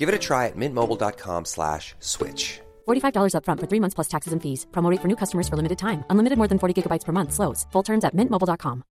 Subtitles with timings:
[0.00, 2.60] Give it a try at mintmobile.com slash switch.
[2.88, 4.66] $45 upfront for three months plus taxes and fees.
[4.72, 6.04] Promo rate for new customers for limited time.
[6.08, 7.32] Unlimited more than 40 gigabytes per month.
[7.32, 7.66] Slows.
[7.72, 8.82] Full terms at mintmobile.com.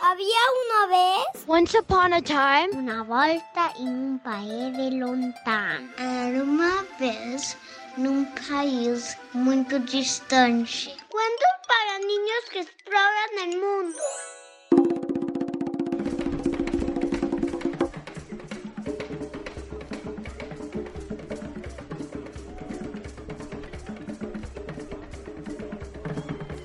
[0.00, 5.88] Había una vez Once upon a time, una volta en un país de lontano.
[5.98, 7.56] Era uma vez
[7.96, 10.90] num país muito distante.
[11.08, 13.98] Cuentos para niños que exploran el mundo.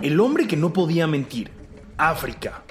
[0.04, 1.50] El hombre que no podía mentir.
[1.96, 2.62] África.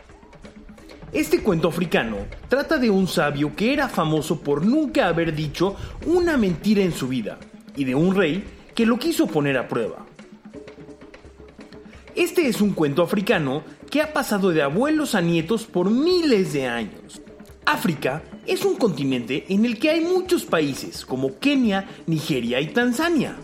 [1.14, 6.36] Este cuento africano trata de un sabio que era famoso por nunca haber dicho una
[6.36, 7.38] mentira en su vida
[7.74, 8.44] y de un rey
[8.74, 10.04] que lo quiso poner a prueba.
[12.14, 16.66] Este es un cuento africano que ha pasado de abuelos a nietos por miles de
[16.66, 17.22] años.
[17.64, 23.38] África es un continente en el que hay muchos países como Kenia, Nigeria y Tanzania.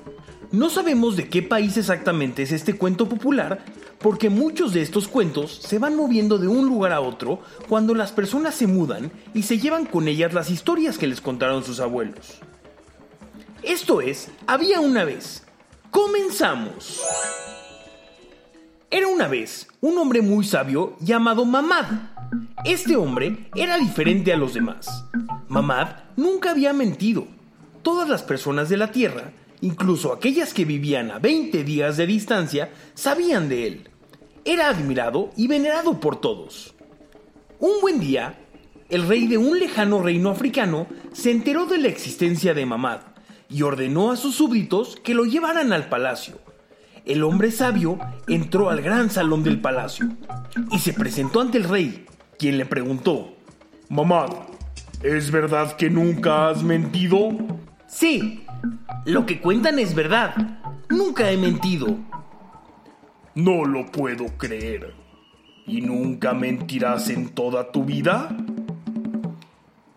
[0.51, 3.65] No sabemos de qué país exactamente es este cuento popular,
[3.99, 8.13] porque muchos de estos cuentos se van moviendo de un lugar a otro cuando las
[8.13, 12.41] personas se mudan y se llevan con ellas las historias que les contaron sus abuelos.
[13.63, 15.45] Esto es, había una vez.
[15.91, 17.01] Comenzamos.
[18.91, 21.87] Era una vez un hombre muy sabio llamado Mamad.
[22.65, 25.05] Este hombre era diferente a los demás.
[25.49, 27.27] Mamad nunca había mentido.
[27.83, 32.71] Todas las personas de la Tierra Incluso aquellas que vivían a 20 días de distancia
[32.95, 33.89] sabían de él.
[34.45, 36.75] Era admirado y venerado por todos.
[37.59, 38.39] Un buen día,
[38.89, 43.01] el rey de un lejano reino africano se enteró de la existencia de Mamad
[43.51, 46.39] y ordenó a sus súbditos que lo llevaran al palacio.
[47.05, 50.09] El hombre sabio entró al gran salón del palacio
[50.71, 52.07] y se presentó ante el rey,
[52.39, 53.35] quien le preguntó,
[53.89, 54.31] Mamad,
[55.03, 57.31] ¿es verdad que nunca has mentido?
[57.87, 58.45] Sí,
[59.05, 60.35] lo que cuentan es verdad.
[60.89, 61.97] Nunca he mentido.
[63.35, 64.95] No lo puedo creer.
[65.67, 68.35] ¿Y nunca mentirás en toda tu vida?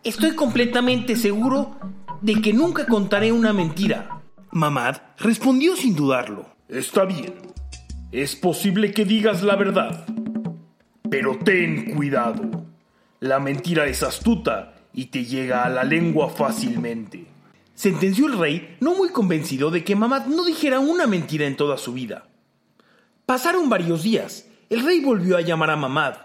[0.03, 1.77] Estoy completamente seguro
[2.21, 4.21] de que nunca contaré una mentira.
[4.51, 6.45] Mamad respondió sin dudarlo.
[6.67, 7.33] Está bien.
[8.11, 10.05] Es posible que digas la verdad.
[11.09, 12.65] Pero ten cuidado.
[13.19, 17.25] La mentira es astuta y te llega a la lengua fácilmente.
[17.73, 21.77] Sentenció el rey, no muy convencido de que Mamad no dijera una mentira en toda
[21.77, 22.27] su vida.
[23.25, 24.45] Pasaron varios días.
[24.69, 26.15] El rey volvió a llamar a Mamad.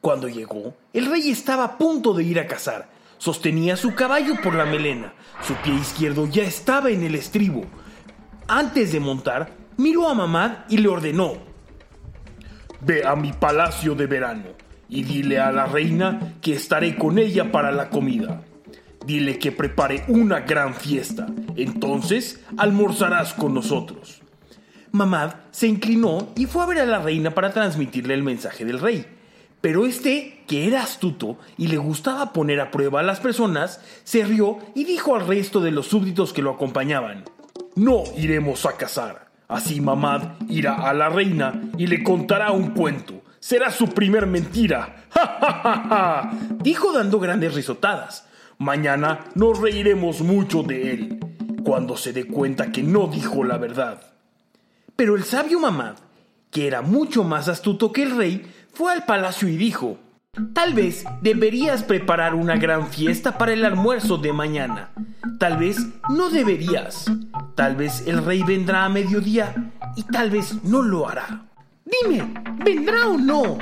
[0.00, 2.90] Cuando llegó, el rey estaba a punto de ir a cazar.
[3.18, 5.12] Sostenía su caballo por la melena.
[5.42, 7.64] Su pie izquierdo ya estaba en el estribo.
[8.48, 11.34] Antes de montar, miró a Mamad y le ordenó.
[12.80, 14.44] Ve a mi palacio de verano
[14.88, 18.42] y dile a la reina que estaré con ella para la comida.
[19.06, 21.26] Dile que prepare una gran fiesta.
[21.56, 24.22] Entonces almorzarás con nosotros.
[24.92, 28.78] Mamad se inclinó y fue a ver a la reina para transmitirle el mensaje del
[28.78, 29.06] rey.
[29.62, 34.24] Pero este, que era astuto y le gustaba poner a prueba a las personas, se
[34.24, 37.24] rió y dijo al resto de los súbditos que lo acompañaban.
[37.74, 39.30] No iremos a cazar.
[39.48, 43.22] Así Mamad irá a la reina y le contará un cuento.
[43.38, 45.06] Será su primer mentira.
[45.10, 46.30] ¡Ja, ja, ja, ja!
[46.60, 48.26] Dijo dando grandes risotadas.
[48.62, 51.18] Mañana nos reiremos mucho de él,
[51.64, 54.00] cuando se dé cuenta que no dijo la verdad.
[54.94, 55.96] Pero el sabio Mamad,
[56.48, 59.98] que era mucho más astuto que el rey, fue al palacio y dijo,
[60.54, 64.92] Tal vez deberías preparar una gran fiesta para el almuerzo de mañana.
[65.40, 67.06] Tal vez no deberías.
[67.56, 71.46] Tal vez el rey vendrá a mediodía y tal vez no lo hará.
[71.84, 72.32] Dime,
[72.64, 73.58] ¿vendrá o no?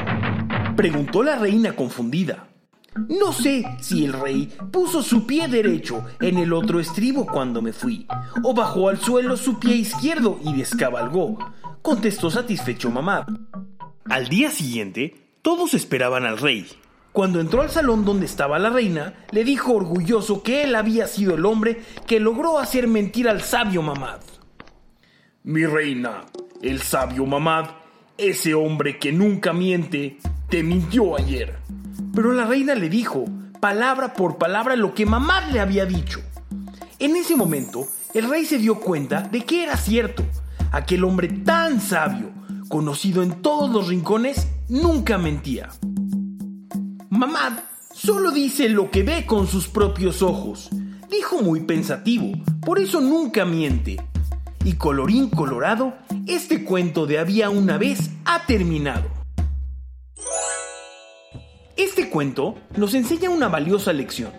[0.77, 2.50] Preguntó la reina confundida.
[2.97, 7.73] No sé si el rey puso su pie derecho en el otro estribo cuando me
[7.73, 8.07] fui,
[8.43, 11.39] o bajó al suelo su pie izquierdo y descabalgó,
[11.83, 13.27] contestó satisfecho mamá.
[14.07, 16.67] Al día siguiente, todos esperaban al rey.
[17.13, 21.35] Cuando entró al salón donde estaba la reina, le dijo orgulloso que él había sido
[21.35, 24.21] el hombre que logró hacer mentir al sabio Mamad.
[25.45, 26.25] Mi reina,
[26.63, 27.67] el sabio Mamad,
[28.19, 31.59] ese hombre que nunca miente, te mintió ayer.
[32.15, 33.25] Pero la reina le dijo,
[33.61, 36.21] palabra por palabra lo que mamá le había dicho.
[36.99, 40.25] En ese momento, el rey se dio cuenta de que era cierto.
[40.73, 42.31] Aquel hombre tan sabio,
[42.69, 45.69] conocido en todos los rincones, nunca mentía.
[47.11, 50.71] Mamá solo dice lo que ve con sus propios ojos,
[51.11, 53.97] dijo muy pensativo, por eso nunca miente.
[54.65, 55.95] Y colorín colorado,
[56.27, 59.20] este cuento de había una vez ha terminado.
[61.81, 64.33] Este cuento nos enseña una valiosa lección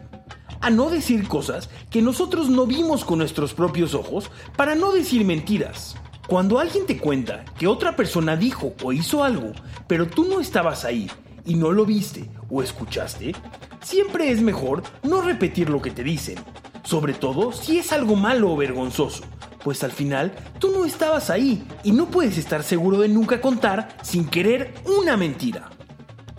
[0.61, 5.25] a no decir cosas que nosotros no vimos con nuestros propios ojos para no decir
[5.25, 5.95] mentiras.
[6.27, 9.53] Cuando alguien te cuenta que otra persona dijo o hizo algo,
[9.87, 11.09] pero tú no estabas ahí
[11.43, 13.33] y no lo viste o escuchaste,
[13.81, 16.37] siempre es mejor no repetir lo que te dicen,
[16.83, 19.23] sobre todo si es algo malo o vergonzoso,
[19.63, 23.97] pues al final tú no estabas ahí y no puedes estar seguro de nunca contar
[24.03, 25.71] sin querer una mentira.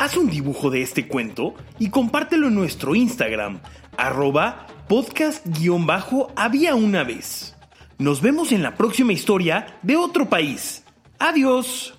[0.02, 3.60] Haz un dibujo de este cuento y compártelo en nuestro Instagram,
[3.96, 7.54] arroba podcast-había una vez.
[7.98, 10.82] Nos vemos en la próxima historia de otro país.
[11.20, 11.94] Adiós.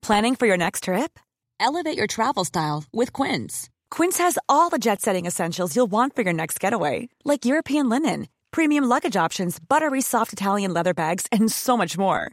[0.00, 1.18] Planning for your next trip?
[1.60, 3.68] Elevate your travel style with Quince.
[3.90, 7.90] Quince has all the jet setting essentials you'll want for your next getaway, like European
[7.90, 12.32] linen, premium luggage options, buttery soft Italian leather bags, and so much more.